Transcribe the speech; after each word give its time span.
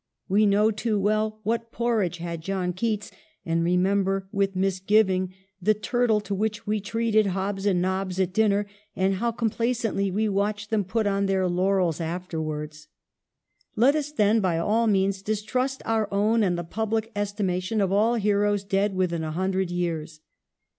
We 0.27 0.47
know 0.47 0.71
too 0.71 0.99
well" 0.99 1.37
what 1.43 1.71
porridge 1.71 2.17
had 2.17 2.41
John 2.41 2.73
Keats," 2.73 3.11
and 3.45 3.63
remember 3.63 4.27
with 4.31 4.55
misgiving 4.55 5.31
the 5.61 5.75
turtle 5.75 6.19
to 6.21 6.33
which 6.33 6.65
we 6.65 6.79
treated 6.79 7.27
Hobbs 7.27 7.67
and 7.67 7.83
Nobbs 7.83 8.19
at 8.19 8.33
dinner, 8.33 8.65
and 8.95 9.13
how 9.17 9.31
compla 9.31 9.69
cently 9.75 10.11
we 10.11 10.27
watched 10.27 10.71
them 10.71 10.85
put 10.85 11.05
on 11.05 11.27
their 11.27 11.47
laurels 11.47 12.01
afterwards. 12.01 12.87
Let 13.75 13.93
us, 13.95 14.11
then, 14.11 14.39
by 14.39 14.57
all 14.57 14.87
means 14.87 15.21
distrust 15.21 15.83
our 15.85 16.11
own 16.11 16.41
and 16.41 16.57
the 16.57 16.63
public 16.63 17.11
estimation 17.15 17.79
of 17.79 17.91
all 17.91 18.15
heroes 18.15 18.63
dead 18.63 18.95
within 18.95 19.23
a 19.23 19.31
hundred 19.33 19.69
years. 19.69 20.21